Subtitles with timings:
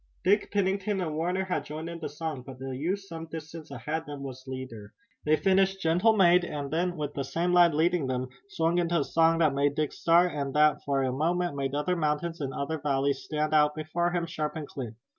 [0.23, 3.97] Dick, Pennington and Warner had joined in the song, but the youth some distance ahead
[3.99, 4.93] of them was leader.
[5.25, 9.03] They finished "Gentle Maid" and then, with the same lad leading them, swung into a
[9.03, 12.79] song that made Dick start and that for a moment made other mountains and another
[12.79, 14.95] valley stand out before him, sharp and clear.